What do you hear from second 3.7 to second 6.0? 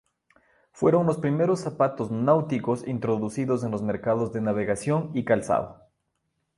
mercados de navegación y calzado.